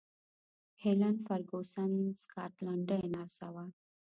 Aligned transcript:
هیلن 0.81 1.15
فرګوسن 1.25 1.91
سکاټلنډۍ 2.21 3.03
نرسه 3.13 3.47
ده. 3.55 3.65